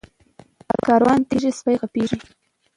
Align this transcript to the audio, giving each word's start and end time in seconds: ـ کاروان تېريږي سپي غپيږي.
ـ 0.43 0.83
کاروان 0.87 1.19
تېريږي 1.29 1.51
سپي 1.59 1.73
غپيږي. 1.81 2.19